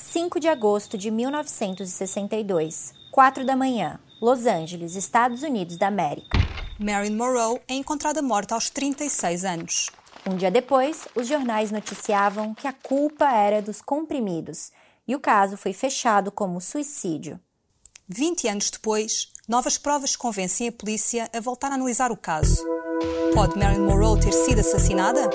[0.00, 6.38] 5 de agosto de 1962, 4 da manhã, Los Angeles, Estados Unidos da América.
[6.78, 9.90] Marilyn Monroe é encontrada morta aos 36 anos.
[10.24, 14.70] Um dia depois, os jornais noticiavam que a culpa era dos comprimidos
[15.06, 17.40] e o caso foi fechado como suicídio.
[18.10, 22.64] 20 anos depois, novas provas convencem a polícia a voltar a analisar o caso.
[23.34, 25.28] Pode Marilyn Monroe ter sido assassinada?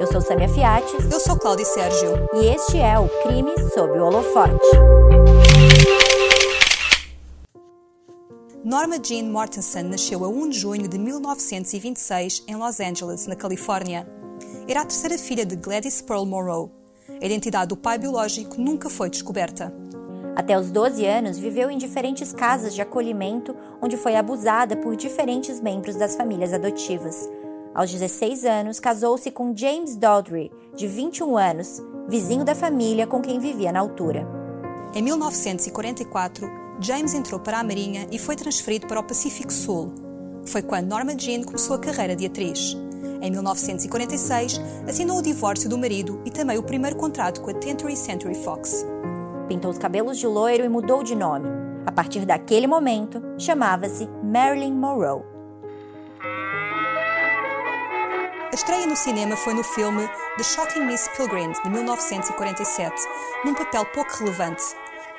[0.00, 1.04] Eu sou Samia Fiates.
[1.08, 2.28] Eu sou Cláudia Sérgio.
[2.34, 4.66] E este é o Crime sob o Holofote.
[8.64, 14.04] Norma Jean Mortensen nasceu a 1 de junho de 1926 em Los Angeles, na Califórnia.
[14.66, 16.70] Era a terceira filha de Gladys Pearl Monroe.
[17.22, 19.72] A identidade do pai biológico nunca foi descoberta.
[20.36, 25.62] Até os 12 anos, viveu em diferentes casas de acolhimento, onde foi abusada por diferentes
[25.62, 27.26] membros das famílias adotivas.
[27.74, 33.38] Aos 16 anos, casou-se com James Dodry, de 21 anos, vizinho da família com quem
[33.38, 34.28] vivia na altura.
[34.94, 36.46] Em 1944,
[36.80, 39.90] James entrou para a Marinha e foi transferido para o Pacífico Sul.
[40.44, 42.76] Foi quando Norma Jean começou a carreira de atriz.
[43.22, 47.96] Em 1946, assinou o divórcio do marido e também o primeiro contrato com a 20th
[47.96, 48.84] Century Fox.
[49.48, 51.48] Pintou os cabelos de loiro e mudou de nome.
[51.86, 55.22] A partir daquele momento, chamava-se Marilyn Monroe.
[58.50, 62.94] A estreia no cinema foi no filme The Shocking Miss Pilgrim, de 1947,
[63.44, 64.64] num papel pouco relevante.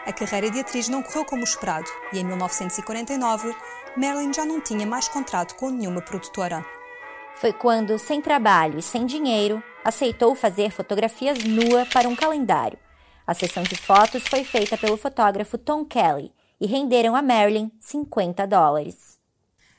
[0.05, 3.55] A carreira de atriz não correu como esperado e, em 1949,
[3.95, 6.65] Marilyn já não tinha mais contrato com nenhuma produtora.
[7.35, 12.79] Foi quando, sem trabalho e sem dinheiro, aceitou fazer fotografias nua para um calendário.
[13.27, 18.47] A sessão de fotos foi feita pelo fotógrafo Tom Kelly e renderam a Marilyn 50
[18.47, 19.19] dólares.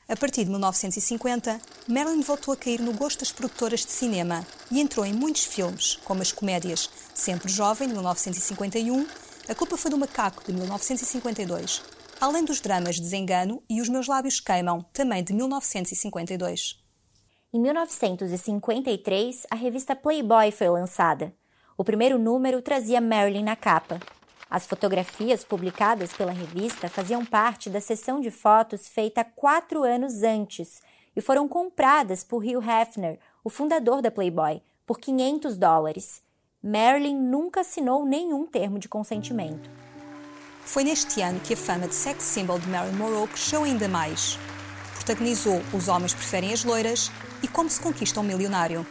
[0.07, 4.79] A partir de 1950, Marilyn voltou a cair no gosto das produtoras de cinema e
[4.79, 9.07] entrou em muitos filmes, como as comédias Sempre Jovem, de 1951,
[9.47, 11.81] A Culpa Foi do Macaco, de 1952,
[12.21, 16.77] além dos dramas Desengano e Os Meus Lábios Queimam, também de 1952.
[17.51, 21.38] Em 1953, a revista Playboy foi lançada.
[21.79, 24.01] O primeiro número trazia Marilyn na capa,
[24.49, 30.81] as fotografias publicadas pela revista faziam parte da sessão de fotos feita quatro anos antes
[31.15, 36.21] e foram compradas por Hugh Hefner, o fundador da Playboy, por 500 dólares.
[36.61, 39.69] Marilyn nunca assinou nenhum termo de consentimento.
[40.65, 44.37] Foi neste ano que a fama de sex symbol de Marilyn Monroe cresceu ainda mais.
[44.95, 47.09] Protagonizou Os Homens Preferem as Loiras
[47.41, 48.85] e Como se Conquista um Milionário.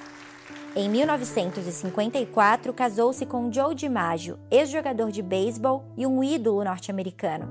[0.76, 7.48] Em 1954, casou-se com Joe DiMaggio, ex-jogador de beisebol e um ídolo norte-americano.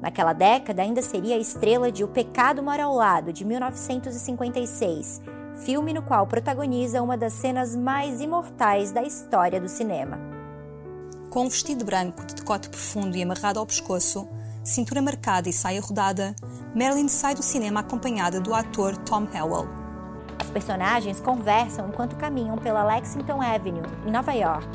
[0.00, 5.20] Naquela década, ainda seria a estrela de O Pecado Mora ao Lado, de 1956,
[5.64, 10.18] filme no qual protagoniza uma das cenas mais imortais da história do cinema.
[11.28, 14.26] Com um vestido branco de decote profundo e amarrado ao pescoço,
[14.64, 16.34] cintura marcada e saia rodada,
[16.74, 19.79] Marilyn sai do cinema acompanhada do ator Tom Howell.
[20.52, 24.68] Personagens conversam enquanto caminham pela Lexington Avenue, em Nova York.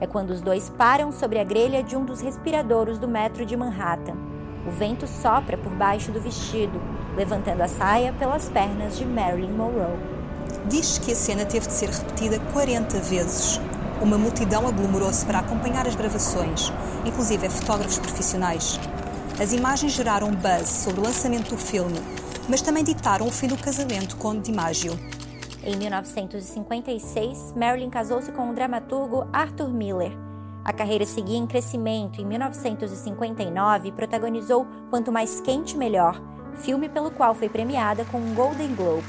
[0.00, 3.54] É quando os dois param sobre a grelha de um dos respiradouros do metro de
[3.54, 4.14] Manhattan.
[4.66, 6.80] O vento sopra por baixo do vestido,
[7.14, 9.98] levantando a saia pelas pernas de Marilyn Monroe.
[10.66, 13.60] Diz que a cena teve de ser repetida 40 vezes.
[14.00, 16.72] Uma multidão aglomerou-se para acompanhar as gravações,
[17.04, 18.80] inclusive fotógrafos profissionais.
[19.38, 22.00] As imagens geraram buzz sobre o lançamento do filme
[22.48, 24.98] mas também ditaram o fim do casamento com DiMaggio.
[25.64, 30.12] Em 1956, Marilyn casou-se com o dramaturgo Arthur Miller.
[30.64, 36.20] A carreira seguia em crescimento e em 1959 protagonizou Quanto Mais Quente Melhor,
[36.56, 39.04] filme pelo qual foi premiada com um Golden Globe.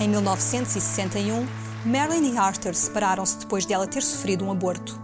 [0.00, 1.46] Em 1961,
[1.84, 5.00] Marilyn e Arthur separaram-se depois de ela ter sofrido um aborto.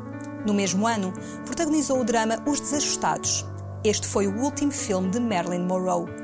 [0.46, 1.12] No mesmo ano,
[1.44, 3.44] protagonizou o drama Os Desajustados.
[3.84, 6.17] Este foi o último filme de Marilyn Monroe.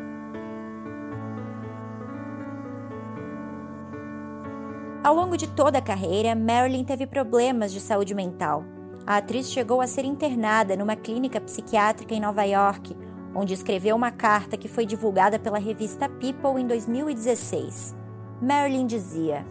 [5.05, 8.65] Ao longo de toda a carreira, Marilyn teve problemas de saúde mental.
[9.07, 12.97] A atriz chegou a ser internada numa clínica psiquiátrica em Nova York,
[13.35, 17.95] onde escreveu uma carta que foi divulgada pela revista People em 2016.
[18.41, 19.45] Marilyn dizia: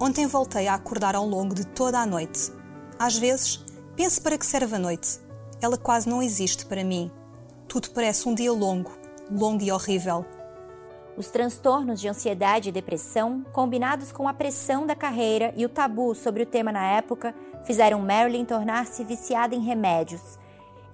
[0.00, 2.52] Ontem voltei a acordar ao longo de toda a noite.
[2.96, 3.64] Às vezes,
[3.96, 5.18] penso para que serve a noite.
[5.60, 7.10] Ela quase não existe para mim.
[7.66, 8.92] Tudo parece um dia longo,
[9.28, 10.24] longo e horrível.
[11.18, 16.14] Os transtornos de ansiedade e depressão, combinados com a pressão da carreira e o tabu
[16.14, 17.34] sobre o tema na época,
[17.64, 20.38] fizeram Marilyn tornar-se viciada em remédios.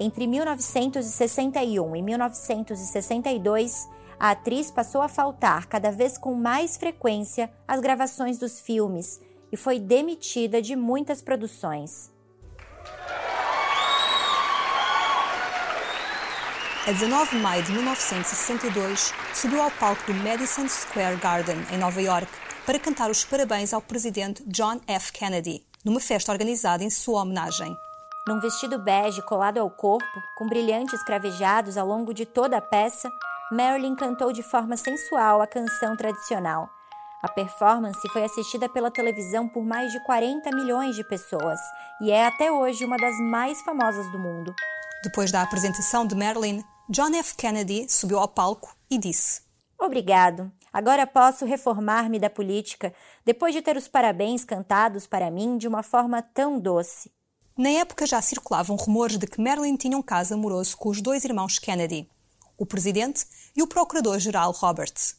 [0.00, 3.86] Entre 1961 e 1962,
[4.18, 9.20] a atriz passou a faltar cada vez com mais frequência às gravações dos filmes
[9.52, 12.13] e foi demitida de muitas produções.
[16.86, 21.98] A 19 de maio de 1962, subiu ao palco do Madison Square Garden, em Nova
[21.98, 22.30] York,
[22.66, 25.10] para cantar os parabéns ao presidente John F.
[25.10, 27.74] Kennedy, numa festa organizada em sua homenagem.
[28.28, 30.04] Num vestido bege colado ao corpo,
[30.36, 33.08] com brilhantes cravejados ao longo de toda a peça,
[33.50, 36.68] Marilyn cantou de forma sensual a canção tradicional.
[37.22, 41.58] A performance foi assistida pela televisão por mais de 40 milhões de pessoas
[42.02, 44.54] e é até hoje uma das mais famosas do mundo.
[45.02, 47.34] Depois da apresentação de Marilyn, John F.
[47.34, 49.40] Kennedy subiu ao palco e disse:
[49.80, 50.52] Obrigado.
[50.70, 52.92] Agora posso reformar-me da política
[53.24, 57.10] depois de ter os parabéns cantados para mim de uma forma tão doce.
[57.56, 61.24] Na época já circulavam rumores de que Marilyn tinha um caso amoroso com os dois
[61.24, 62.06] irmãos Kennedy,
[62.58, 63.24] o presidente
[63.56, 65.16] e o procurador-geral Roberts.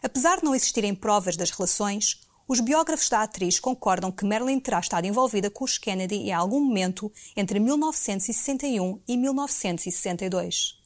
[0.00, 4.78] Apesar de não existirem provas das relações, os biógrafos da atriz concordam que Marilyn terá
[4.78, 10.77] estado envolvida com os Kennedy em algum momento entre 1961 e 1962.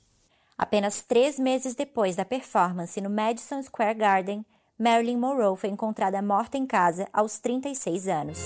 [0.63, 4.47] Apenas três meses depois da performance no Madison Square Garden,
[4.79, 8.39] Marilyn Monroe foi encontrada morta em casa aos 36 anos.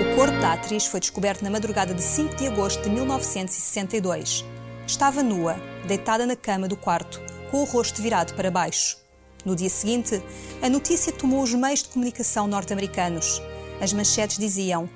[0.00, 4.44] O corpo da atriz foi descoberto na madrugada de 5 de agosto de 1962.
[4.84, 5.54] Estava nua,
[5.86, 7.22] deitada na cama do quarto,
[7.52, 8.98] com o rosto virado para baixo.
[9.44, 10.20] No dia seguinte,
[10.60, 13.40] a notícia tomou os meios de comunicação norte-americanos.
[13.80, 14.90] As manchetes diziam: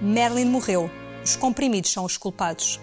[0.00, 0.88] Marilyn morreu,
[1.26, 2.80] os comprimidos são os culpados.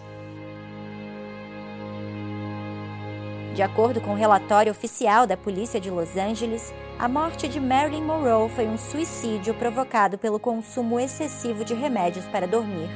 [3.56, 8.04] De acordo com o relatório oficial da polícia de Los Angeles, a morte de Marilyn
[8.04, 12.90] Monroe foi um suicídio provocado pelo consumo excessivo de remédios para dormir.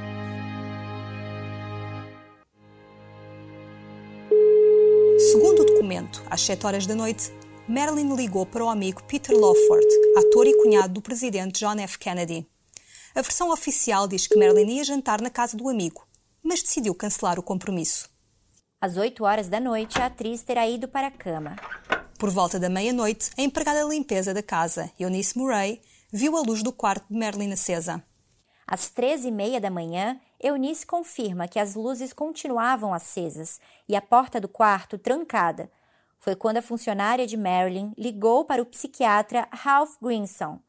[5.31, 7.31] Segundo o documento, às 7 horas da noite,
[7.69, 11.97] Marilyn ligou para o amigo Peter Lawford, ator e cunhado do presidente John F.
[11.97, 12.45] Kennedy.
[13.15, 16.07] A versão oficial diz que Marilyn ia jantar na casa do amigo,
[16.43, 18.09] mas decidiu cancelar o compromisso.
[18.79, 21.55] Às 8 horas da noite, a atriz terá ido para a cama.
[22.19, 25.81] Por volta da meia-noite, a empregada de limpeza da casa, Eunice Murray,
[26.11, 28.03] viu a luz do quarto de Marilyn acesa.
[28.67, 34.01] Às três e meia da manhã, Eunice confirma que as luzes continuavam acesas e a
[34.01, 35.71] porta do quarto trancada,
[36.19, 40.59] foi quando a funcionária de Marilyn ligou para o psiquiatra Ralph Grinson.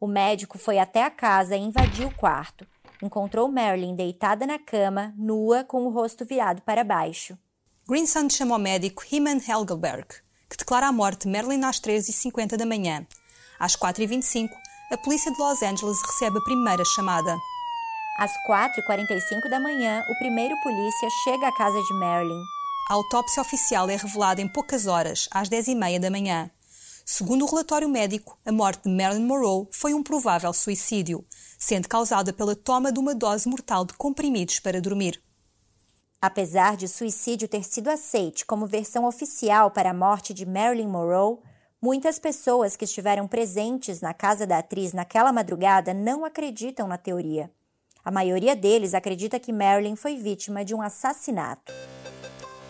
[0.00, 2.66] O médico foi até a casa e invadiu o quarto.
[3.02, 7.36] Encontrou Marilyn deitada na cama, nua, com o rosto virado para baixo.
[7.88, 10.06] Grinson chamou o médico Hyman Helgelberg,
[10.48, 13.06] que declara a morte de Marilyn às 13h50 da manhã.
[13.58, 14.48] Às 4h25,
[14.90, 17.36] a polícia de Los Angeles recebe a primeira chamada.
[18.18, 22.42] Às 4h45 da manhã, o primeiro polícia chega à casa de Marilyn.
[22.90, 26.50] A autópsia oficial é revelada em poucas horas, às 10h30 da manhã.
[27.04, 31.22] Segundo o relatório médico, a morte de Marilyn Monroe foi um provável suicídio,
[31.58, 35.22] sendo causada pela toma de uma dose mortal de comprimidos para dormir.
[36.20, 40.88] Apesar de o suicídio ter sido aceite como versão oficial para a morte de Marilyn
[40.88, 41.36] Monroe,
[41.80, 47.50] muitas pessoas que estiveram presentes na casa da atriz naquela madrugada não acreditam na teoria.
[48.02, 51.70] A maioria deles acredita que Marilyn foi vítima de um assassinato.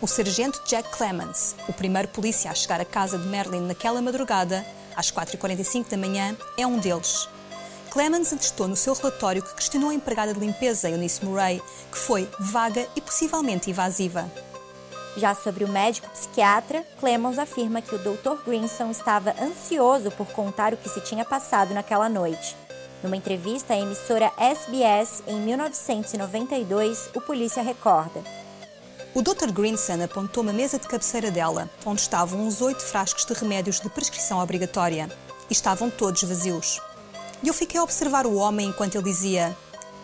[0.05, 4.63] O sargento Jack Clemens, o primeiro polícia a chegar à casa de Marilyn naquela madrugada,
[4.95, 7.27] às 4h45 da manhã, é um deles.
[7.89, 11.59] Clemens atestou no seu relatório que questionou a empregada de limpeza, Eunice Murray,
[11.91, 14.31] que foi vaga e possivelmente invasiva.
[15.17, 18.43] Já sobre o médico psiquiatra, Clemens afirma que o Dr.
[18.45, 22.55] Grinson estava ansioso por contar o que se tinha passado naquela noite.
[23.01, 28.44] Numa entrevista à emissora SBS em 1992, o polícia recorda.
[29.15, 29.49] O Dr.
[29.49, 33.89] Greenson apontou uma mesa de cabeceira dela, onde estavam uns oito frascos de remédios de
[33.89, 35.09] prescrição obrigatória.
[35.49, 36.81] E estavam todos vazios.
[37.41, 39.55] E eu fiquei a observar o homem enquanto ele dizia: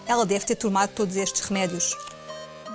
[0.08, 1.94] Ela deve ter tomado todos estes remédios.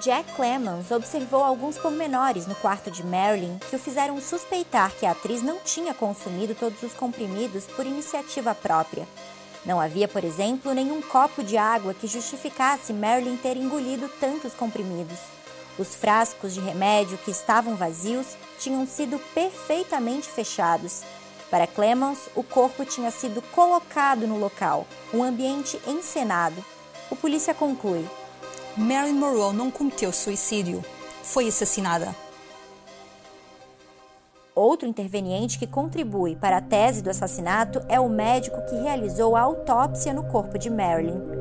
[0.02, 5.12] Jack Clemens observou alguns pormenores no quarto de Marilyn que o fizeram suspeitar que a
[5.12, 9.09] atriz não tinha consumido todos os comprimidos por iniciativa própria.
[9.64, 15.36] Não havia, por exemplo, nenhum copo de água que justificasse Marilyn ter engolido tantos comprimidos.
[15.78, 21.02] Os frascos de remédio que estavam vazios tinham sido perfeitamente fechados.
[21.50, 26.64] Para Clemens, o corpo tinha sido colocado no local, um ambiente encenado.
[27.11, 28.09] O polícia conclui:
[28.76, 30.83] Marilyn Monroe não cometeu suicídio,
[31.23, 32.14] foi assassinada.
[34.54, 39.42] Outro interveniente que contribui para a tese do assassinato é o médico que realizou a
[39.42, 41.36] autópsia no corpo de Marilyn.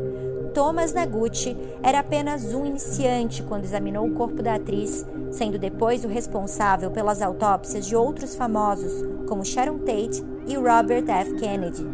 [0.55, 6.07] Thomas Naguchi era apenas um iniciante quando examinou o corpo da atriz, sendo depois o
[6.07, 11.33] responsável pelas autópsias de outros famosos, como Sharon Tate e Robert F.
[11.35, 11.85] Kennedy.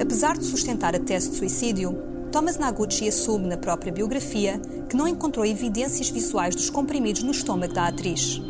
[0.00, 1.94] Apesar de sustentar a tese de suicídio,
[2.32, 7.74] Thomas Naguchi assume na própria biografia que não encontrou evidências visuais dos comprimidos no estômago
[7.74, 8.40] da atriz.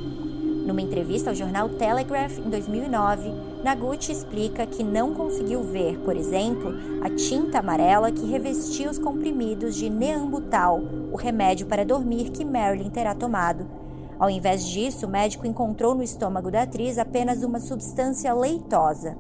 [0.65, 3.33] Numa entrevista ao jornal Telegraph em 2009,
[3.63, 9.77] Naguchi explica que não conseguiu ver, por exemplo, a tinta amarela que revestia os comprimidos
[9.77, 10.81] de Neambutal,
[11.13, 13.65] o remédio para dormir que Marilyn terá tomado.
[14.19, 19.17] Ao invés disso, o médico encontrou no estômago da atriz apenas uma substância leitosa.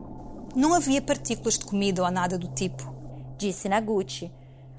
[0.57, 2.93] Não havia partículas de comida ou nada do tipo,
[3.39, 4.33] disse Naguchi.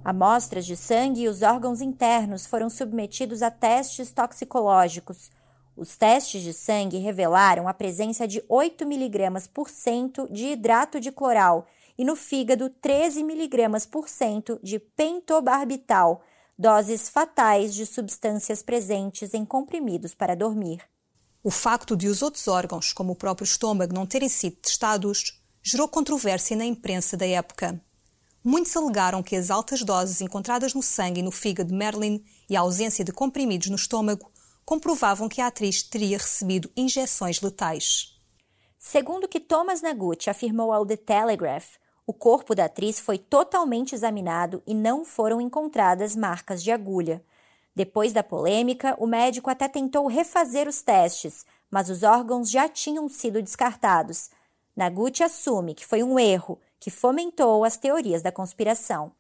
[0.04, 5.32] Amostras de sangue e os órgãos internos foram submetidos a testes toxicológicos.
[5.76, 11.12] Os testes de sangue revelaram a presença de 8 mg por cento de hidrato de
[11.12, 11.66] cloral
[11.98, 16.22] e no fígado 13 mg por cento de pentobarbital,
[16.58, 20.82] doses fatais de substâncias presentes em comprimidos para dormir.
[21.44, 25.88] O facto de os outros órgãos, como o próprio estômago, não terem sido testados, gerou
[25.88, 27.82] controvérsia na imprensa da época.
[28.44, 32.56] Muitos alegaram que as altas doses encontradas no sangue e no fígado de Merlin e
[32.56, 34.33] a ausência de comprimidos no estômago
[34.66, 38.20] comprovavam que a atriz teria recebido injeções letais.
[38.78, 44.62] Segundo que Thomas Naguchi afirmou ao The Telegraph, o corpo da atriz foi totalmente examinado
[44.68, 47.24] e não foram encontradas marcas de agulha.
[47.74, 53.08] Depois da polêmica, o médico até tentou refazer os testes, mas os órgãos já tinham
[53.08, 54.30] sido descartados.
[54.76, 59.14] Naguchi assume que foi um erro que fomentou as teorias da conspiração.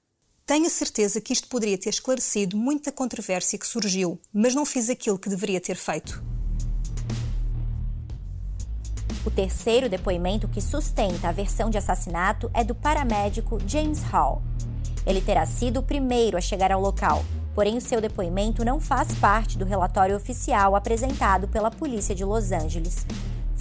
[0.45, 5.17] Tenho certeza que isto poderia ter esclarecido muita controvérsia que surgiu, mas não fiz aquilo
[5.17, 6.21] que deveria ter feito.
[9.25, 14.43] O terceiro depoimento que sustenta a versão de assassinato é do paramédico James Hall.
[15.07, 17.23] Ele terá sido o primeiro a chegar ao local,
[17.55, 22.51] porém o seu depoimento não faz parte do relatório oficial apresentado pela polícia de Los
[22.51, 23.05] Angeles.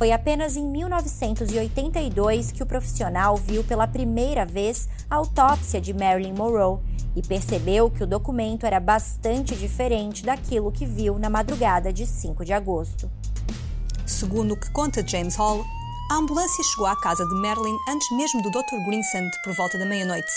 [0.03, 6.33] Foi apenas em 1982 que o profissional viu pela primeira vez a autópsia de Marilyn
[6.33, 6.81] Monroe
[7.15, 12.45] e percebeu que o documento era bastante diferente daquilo que viu na madrugada de 5
[12.45, 13.09] de agosto.
[14.05, 15.65] Segundo o que conta James Hall,
[16.11, 18.85] a ambulância chegou à casa de Marilyn antes mesmo do Dr.
[18.85, 20.33] Greensand por volta da meia-noite.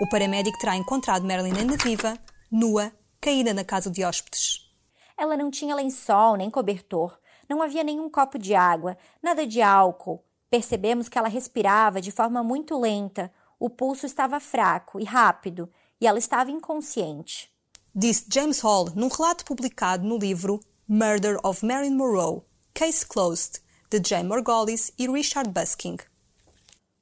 [0.00, 2.16] O paramédico terá encontrado Marilyn ainda viva,
[2.48, 4.70] nua, caída na casa de hóspedes.
[5.18, 7.19] Ela não tinha lençol nem cobertor,
[7.50, 10.24] não havia nenhum copo de água, nada de álcool.
[10.48, 15.68] Percebemos que ela respirava de forma muito lenta, o pulso estava fraco e rápido,
[16.00, 17.52] e ela estava inconsciente.
[17.92, 22.42] Disse James Hall num relato publicado no livro Murder of Marilyn Monroe,
[22.72, 25.96] Case Closed, de Jay Morgolis e Richard Busking.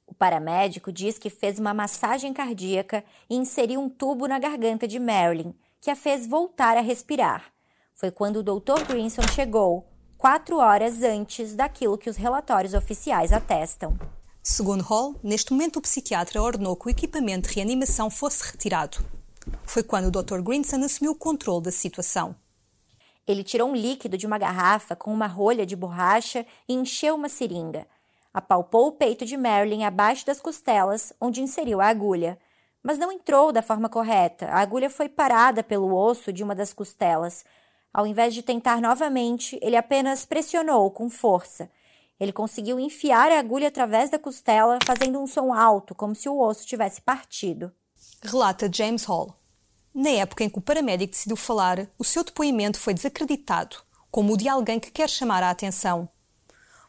[0.07, 4.99] O paramédico diz que fez uma massagem cardíaca e inseriu um tubo na garganta de
[4.99, 7.53] Marilyn, que a fez voltar a respirar.
[7.93, 8.85] Foi quando o Dr.
[8.87, 9.85] Grinson chegou,
[10.19, 13.97] quatro horas antes daquilo que os relatórios oficiais atestam.
[14.43, 18.97] Segundo Hall, neste momento o psiquiatra ordenou que o equipamento de reanimação fosse retirado.
[19.63, 20.41] Foi quando o Dr.
[20.41, 22.35] Grinson assumiu o controle da situação.
[23.25, 27.29] Ele tirou um líquido de uma garrafa com uma rolha de borracha e encheu uma
[27.29, 27.87] seringa.
[28.33, 32.37] Apalpou o peito de Marilyn abaixo das costelas, onde inseriu a agulha.
[32.83, 34.47] Mas não entrou da forma correta.
[34.47, 37.45] A agulha foi parada pelo osso de uma das costelas,
[37.93, 41.69] ao invés de tentar novamente, ele apenas pressionou com força.
[42.19, 46.39] Ele conseguiu enfiar a agulha através da costela, fazendo um som alto, como se o
[46.39, 47.71] osso tivesse partido.
[48.21, 49.33] Relata James Hall.
[49.93, 53.77] Na época em que o paramédico decidiu falar, o seu depoimento foi desacreditado,
[54.11, 56.07] como o de alguém que quer chamar a atenção.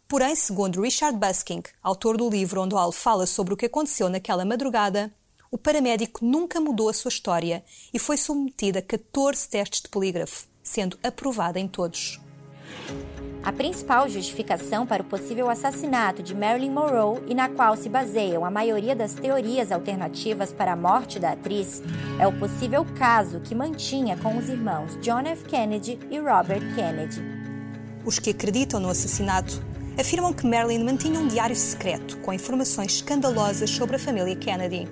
[0.07, 4.45] Porém, segundo Richard Busking, autor do livro onde Hall fala sobre o que aconteceu naquela
[4.45, 5.13] madrugada,
[5.51, 7.65] o paramédico nunca mudou a sua história
[7.95, 12.21] e foi submetido a 14 testes de polígrafo sendo aprovada em todos.
[13.43, 18.45] A principal justificação para o possível assassinato de Marilyn Monroe e na qual se baseiam
[18.45, 21.83] a maioria das teorias alternativas para a morte da atriz
[22.21, 25.45] é o possível caso que mantinha com os irmãos John F.
[25.47, 27.21] Kennedy e Robert Kennedy.
[28.05, 29.61] Os que acreditam no assassinato
[29.99, 34.87] afirmam que Marilyn mantinha um diário secreto com informações escandalosas sobre a família Kennedy.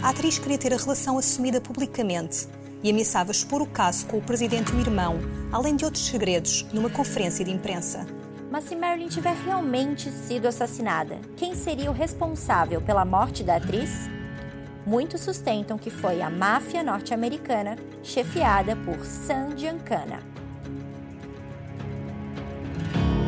[0.00, 2.48] A atriz queria ter a relação assumida publicamente
[2.84, 5.18] e ameaçava expor o caso com o presidente e o irmão,
[5.50, 8.06] além de outros segredos, numa conferência de imprensa.
[8.50, 14.08] Mas se Marilyn tiver realmente sido assassinada, quem seria o responsável pela morte da atriz?
[14.86, 20.18] Muitos sustentam que foi a máfia norte-americana, chefiada por Sam Giancana.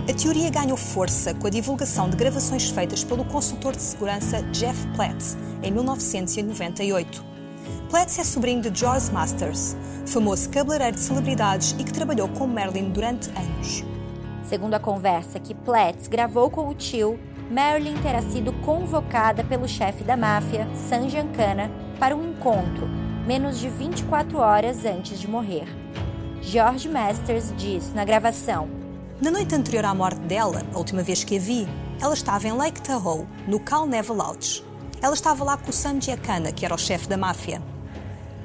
[0.08, 4.86] A teoria ganhou força com a divulgação de gravações feitas pelo consultor de segurança Jeff
[4.94, 7.35] Platt em 1998
[7.88, 9.76] Pletz é sobrinho de George Masters,
[10.06, 13.84] famoso cabeleireiro de celebridades e que trabalhou com Marilyn durante anos.
[14.42, 17.16] Segundo a conversa que Pletz gravou com o tio,
[17.48, 22.88] Marilyn terá sido convocada pelo chefe da máfia, San Giancana, para um encontro,
[23.24, 25.68] menos de 24 horas antes de morrer.
[26.42, 28.68] George Masters diz na gravação:
[29.20, 31.68] Na noite anterior à morte dela, a última vez que a vi,
[32.00, 34.64] ela estava em Lake Tahoe, no Cal Neva Lodge.
[35.00, 37.62] Ela estava lá com o Sam Giancana, que era o chefe da máfia.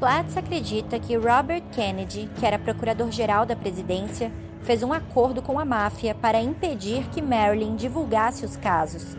[0.02, 4.32] Platts acredita que Robert Kennedy, que era procurador-geral da presidência,
[4.64, 9.16] fez um acordo com a máfia para impedir que Marilyn divulgasse os casos.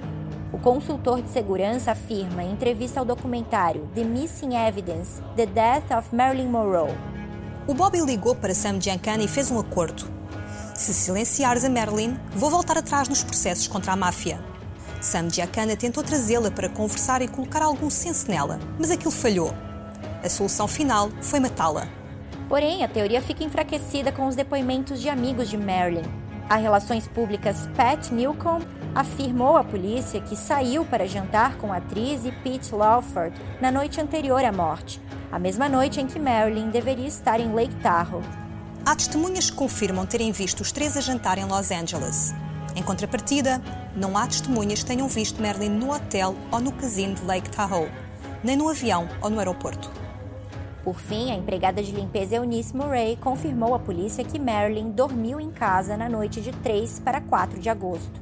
[0.53, 6.12] O consultor de segurança afirma em entrevista ao documentário The Missing Evidence: The Death of
[6.12, 6.99] Marilyn Monroe.
[7.69, 10.11] O Bobby ligou para Sam Giancana e fez um acordo.
[10.75, 14.41] Se silenciares a Marilyn, vou voltar atrás nos processos contra a máfia.
[15.01, 19.55] Sam Giancana tentou trazê-la para conversar e colocar algum senso nela, mas aquilo falhou.
[20.23, 21.88] A solução final foi matá-la.
[22.49, 26.05] Porém, a teoria fica enfraquecida com os depoimentos de amigos de Marilyn.
[26.49, 28.64] A Relações Públicas Pat Newcomb
[28.95, 34.00] afirmou à polícia que saiu para jantar com a atriz e Pete Lawford na noite
[34.00, 35.00] anterior à morte,
[35.33, 38.23] a mesma noite em que Marilyn deveria estar em Lake Tahoe.
[38.85, 42.35] Há testemunhas que confirmam terem visto os três a jantar em Los Angeles.
[42.76, 43.61] Em contrapartida,
[43.97, 47.91] não há testemunhas que tenham visto Marilyn no hotel ou no casino de Lake Tahoe,
[48.45, 49.91] nem no avião ou no aeroporto.
[50.83, 55.51] Por fim, a empregada de limpeza Eunice Murray confirmou à polícia que Marilyn dormiu em
[55.51, 58.21] casa na noite de 3 para 4 de agosto.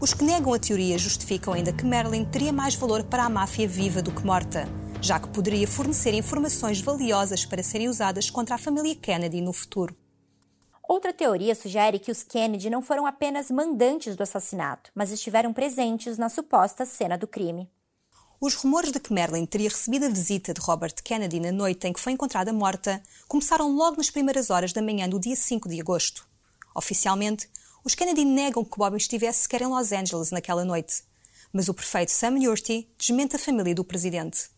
[0.00, 3.68] Os que negam a teoria justificam ainda que Marilyn teria mais valor para a máfia
[3.68, 4.66] viva do que morta,
[5.00, 9.94] já que poderia fornecer informações valiosas para serem usadas contra a família Kennedy no futuro.
[10.88, 16.18] Outra teoria sugere que os Kennedy não foram apenas mandantes do assassinato, mas estiveram presentes
[16.18, 17.70] na suposta cena do crime.
[18.42, 21.92] Os rumores de que Marilyn teria recebido a visita de Robert Kennedy na noite em
[21.92, 25.78] que foi encontrada morta começaram logo nas primeiras horas da manhã do dia 5 de
[25.78, 26.26] agosto.
[26.74, 27.50] Oficialmente,
[27.84, 31.02] os Kennedy negam que Bob estivesse sequer em Los Angeles naquela noite,
[31.52, 34.48] mas o prefeito Sam Newry desmente a família do presidente.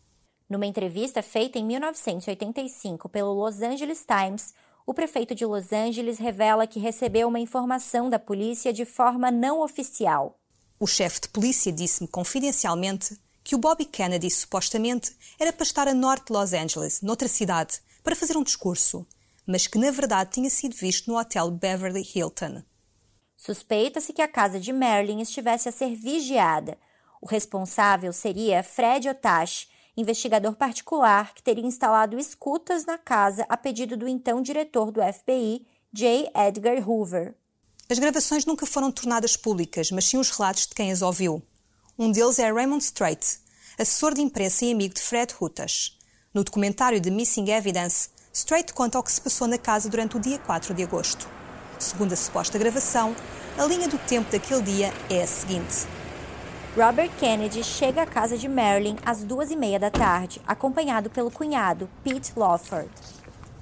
[0.49, 4.55] Numa entrevista feita em 1985 pelo Los Angeles Times,
[4.87, 9.61] o prefeito de Los Angeles revela que recebeu uma informação da polícia de forma não
[9.61, 10.39] oficial.
[10.79, 15.95] O chefe de polícia disse-me confidencialmente que o Bobby Kennedy supostamente era para estar a
[15.95, 19.07] norte de Los Angeles, noutra cidade, para fazer um discurso,
[19.47, 22.63] mas que na verdade tinha sido visto no hotel Beverly Hilton.
[23.37, 26.79] Suspeita-se que a casa de Marilyn estivesse a ser vigiada.
[27.21, 33.97] O responsável seria Fred Otash, investigador particular que teria instalado escutas na casa a pedido
[33.97, 36.31] do então diretor do FBI, J.
[36.35, 37.35] Edgar Hoover.
[37.91, 41.43] As gravações nunca foram tornadas públicas, mas sim os relatos de quem as ouviu.
[42.03, 43.39] Um deles é Raymond Strait,
[43.79, 45.97] assessor de imprensa e amigo de Fred Hutas.
[46.35, 50.21] No documentário The Missing Evidence, Strait conta o que se passou na casa durante o
[50.21, 51.29] dia 4 de agosto.
[51.79, 53.15] Segundo a suposta gravação,
[53.57, 55.87] a linha do tempo daquele dia é a seguinte.
[56.77, 61.31] Robert Kennedy chega à casa de Marilyn às duas e meia da tarde, acompanhado pelo
[61.31, 62.91] cunhado, Pete Lawford.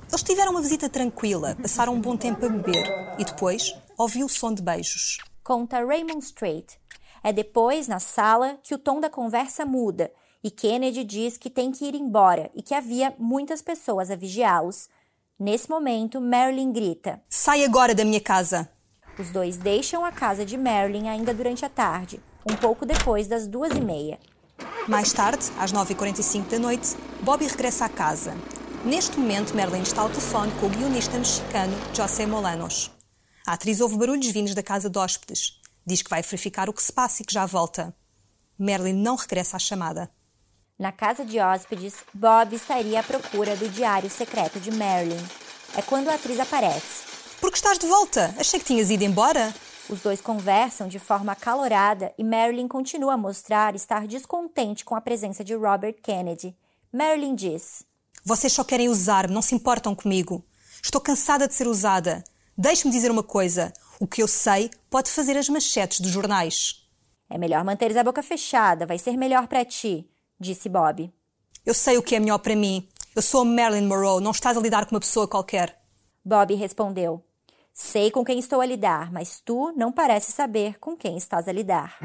[0.08, 2.86] Eles tiveram uma visita tranquila, passaram um bom tempo a beber
[3.18, 5.18] e depois ouviu o som de beijos.
[5.44, 6.79] Conta Raymond Strait,
[7.22, 10.10] é depois, na sala, que o tom da conversa muda
[10.42, 14.88] e Kennedy diz que tem que ir embora e que havia muitas pessoas a vigiá-los.
[15.38, 18.68] Nesse momento, Marilyn grita: Sai agora da minha casa!
[19.18, 23.46] Os dois deixam a casa de Marilyn ainda durante a tarde, um pouco depois das
[23.46, 24.18] duas e meia.
[24.88, 28.34] Mais tarde, às 9h45 da noite, Bobby regressa à casa.
[28.84, 32.90] Neste momento, Marilyn está ao telefone com o guionista mexicano José Molanos.
[33.46, 35.59] A atriz ouve barulhos vindos da casa de hóspedes
[35.90, 37.92] Diz que vai verificar o que se passa e que já volta.
[38.56, 40.08] Merlin não regressa à chamada.
[40.78, 45.18] Na casa de hóspedes, Bob estaria à procura do diário secreto de Marilyn.
[45.76, 47.02] É quando a atriz aparece.
[47.40, 48.32] Por que estás de volta?
[48.38, 49.52] Achei que tinhas ido embora.
[49.88, 55.00] Os dois conversam de forma acalorada e Marilyn continua a mostrar estar descontente com a
[55.00, 56.56] presença de Robert Kennedy.
[56.92, 57.82] Marilyn diz:
[58.24, 60.44] Vocês só querem usar-me, não se importam comigo.
[60.80, 62.22] Estou cansada de ser usada.
[62.56, 66.88] Deixe-me dizer uma coisa: o que eu sei pode fazer as manchetes dos jornais.
[67.28, 70.08] É melhor manteres a boca fechada, vai ser melhor para ti,
[70.40, 71.12] disse Bob.
[71.64, 72.88] Eu sei o que é melhor para mim.
[73.14, 75.78] Eu sou a Marilyn Monroe, não estás a lidar com uma pessoa qualquer.
[76.24, 77.22] Bob respondeu:
[77.74, 81.52] Sei com quem estou a lidar, mas tu não pareces saber com quem estás a
[81.52, 81.98] lidar.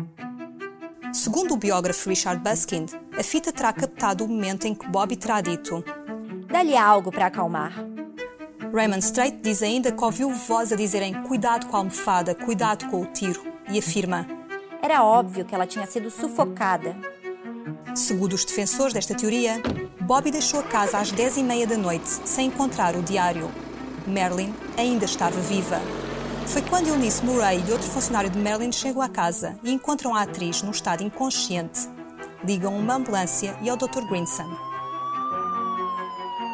[1.14, 5.40] Segundo o biógrafo Richard Buskind, a fita terá captado o momento em que Bobby terá
[5.40, 5.82] dito:
[6.52, 7.95] Dá-lhe algo para acalmar.
[8.76, 13.04] Raymond Strait diz ainda que ouviu voz a dizerem cuidado com a almofada, cuidado com
[13.04, 14.28] o tiro, e afirma:
[14.82, 16.94] Era óbvio que ela tinha sido sufocada.
[17.96, 19.62] Segundo os defensores desta teoria,
[20.02, 23.50] Bobby deixou a casa às 10 e meia da noite, sem encontrar o diário.
[24.06, 25.80] Marilyn ainda estava viva.
[26.46, 30.24] Foi quando Eunice Murray e outro funcionário de Marilyn chegam à casa e encontram a
[30.24, 31.88] atriz num estado inconsciente.
[32.44, 34.06] Ligam uma ambulância e ao Dr.
[34.10, 34.75] Grinson.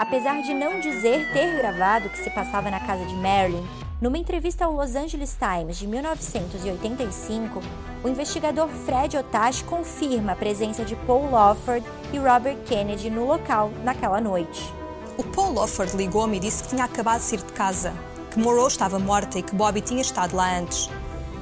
[0.02, 3.64] Apesar de não dizer ter gravado o que se passava na casa de Marilyn,
[4.02, 7.62] numa entrevista ao Los Angeles Times de 1985,
[8.04, 13.70] o investigador Fred Otash confirma a presença de Paul Lawford e Robert Kennedy no local
[13.84, 14.74] naquela noite.
[15.20, 17.94] O Paul Lawford ligou-me e disse que tinha acabado de sair de casa,
[18.32, 20.90] que Moreau estava morta e que Bobby tinha estado lá antes.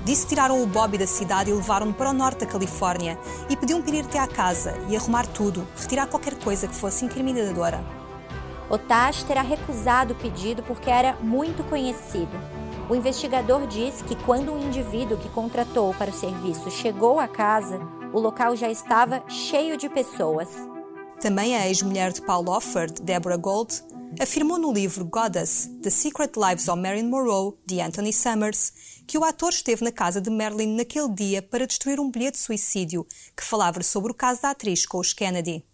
[0.04, 3.18] Disse que tiraram o Bobby da cidade e levaram-no para o norte da Califórnia
[3.50, 7.06] e pediu-me para ir até à casa e arrumar tudo, retirar qualquer coisa que fosse
[7.06, 7.99] incriminadora.
[8.70, 12.32] Otash terá recusado o pedido porque era muito conhecido.
[12.90, 17.80] O investigador diz que quando o indivíduo que contratou para o serviço chegou à casa,
[18.14, 20.50] o local já estava cheio de pessoas.
[21.20, 23.84] Também a ex-mulher de Paul Offord, Deborah Gold,
[24.20, 28.74] afirmou no livro Goddess: The Secret Lives of Marilyn Monroe, de Anthony Summers,
[29.06, 32.44] que o ator esteve na casa de Marilyn naquele dia para destruir um bilhete de
[32.44, 33.06] suicídio
[33.36, 35.66] que falava sobre o caso da atriz com os Kennedy.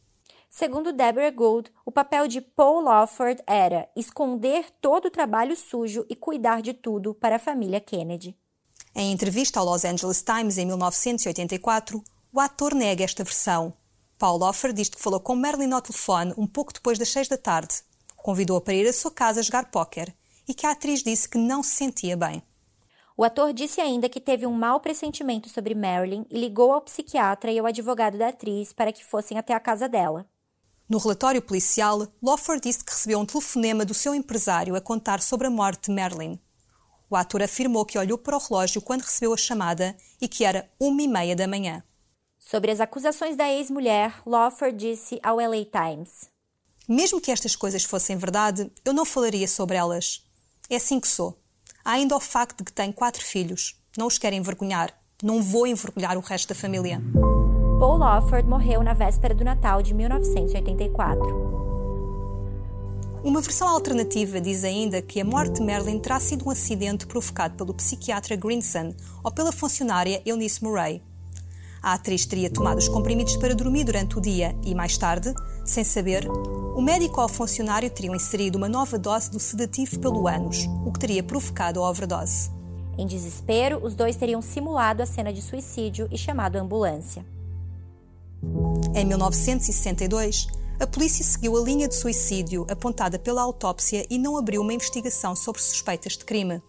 [0.58, 6.15] Segundo Deborah Gould, o papel de Paul Lawford era esconder todo o trabalho sujo e
[6.15, 8.34] cuidar de tudo para a família Kennedy.
[8.96, 13.74] Em entrevista ao Los Angeles Times em 1984, o ator nega esta versão.
[14.18, 17.38] Paul Lawford diz que falou com Marilyn ao telefone um pouco depois das seis da
[17.38, 17.84] tarde.
[18.15, 20.15] Convidou-a para ir à sua casa jogar póquer
[20.48, 22.41] e que a atriz disse que não se sentia bem.
[23.18, 27.52] O ator disse ainda que teve um mau pressentimento sobre Marilyn e ligou ao psiquiatra
[27.52, 30.26] e ao advogado da atriz para que fossem até a casa dela.
[30.88, 35.48] No relatório policial, Lawford disse que recebeu um telefonema do seu empresário a contar sobre
[35.48, 36.38] a morte de Marilyn.
[37.10, 40.69] O ator afirmou que olhou para o relógio quando recebeu a chamada e que era
[40.80, 41.84] uma e meia da manhã.
[42.38, 46.30] Sobre as acusações da ex-mulher, Lawford disse ao LA Times:
[46.88, 50.24] Mesmo que estas coisas fossem verdade, eu não falaria sobre elas.
[50.69, 51.39] É assim que sou.
[51.84, 53.82] Há ainda o facto de que tenho quatro filhos.
[53.98, 54.95] Não os quero envergonhar.
[55.24, 57.02] Não vou envergonhar o resto da família.
[57.86, 61.24] Paul Lawford morreu na véspera do Natal de 1984.
[63.24, 67.56] Uma versão alternativa diz ainda que a morte de Marilyn terá sido um acidente provocado
[67.56, 68.91] pelo psiquiatra Greenson
[69.24, 71.00] ou pela funcionária Eunice Murray.
[71.80, 75.32] A atriz teria tomado os comprimidos para dormir durante o dia e, mais tarde,
[75.63, 80.28] sem saber, o médico ou o funcionário teriam inserido uma nova dose do sedativo pelo
[80.28, 82.50] ânus, o que teria provocado a overdose.
[82.98, 87.24] Em desespero, os dois teriam simulado a cena de suicídio e chamado a ambulância.
[88.95, 90.48] Em 1962,
[90.80, 95.36] a polícia seguiu a linha de suicídio apontada pela autópsia e não abriu uma investigação
[95.36, 96.62] sobre suspeitas de crime.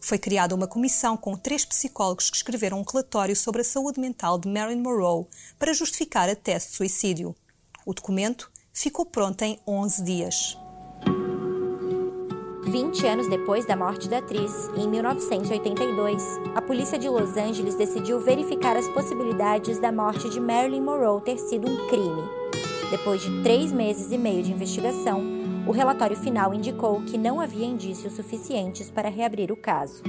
[0.00, 4.38] Foi criada uma comissão com três psicólogos que escreveram um relatório sobre a saúde mental
[4.38, 5.26] de Marilyn Monroe
[5.58, 7.34] para justificar a tese de suicídio.
[7.86, 10.63] O documento ficou pronto em 11 dias.
[12.66, 18.18] 20 anos depois da morte da atriz, em 1982, a polícia de Los Angeles decidiu
[18.18, 22.22] verificar as possibilidades da morte de Marilyn Monroe ter sido um crime.
[22.90, 25.22] Depois de três meses e meio de investigação,
[25.66, 30.02] o relatório final indicou que não havia indícios suficientes para reabrir o caso.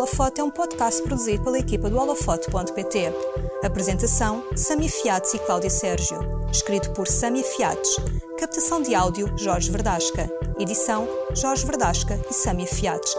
[0.00, 3.12] Holofote é um podcast produzido pela equipa do holofote.pt.
[3.62, 6.18] Apresentação: Sami Fiates e Cláudia Sérgio.
[6.50, 7.96] Escrito por Sami Fiates.
[8.38, 10.26] Captação de áudio: Jorge Verdasca.
[10.58, 13.14] Edição: Jorge Verdasca e Sami Fiates.